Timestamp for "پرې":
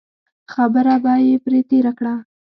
1.43-1.59